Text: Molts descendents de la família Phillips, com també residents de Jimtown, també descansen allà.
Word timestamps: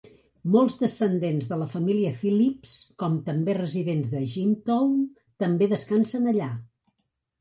Molts 0.53 0.77
descendents 0.83 1.49
de 1.51 1.59
la 1.63 1.67
família 1.73 2.13
Phillips, 2.23 2.73
com 3.03 3.19
també 3.27 3.57
residents 3.61 4.09
de 4.17 4.25
Jimtown, 4.35 4.97
també 5.45 5.69
descansen 5.75 6.27
allà. 6.33 6.53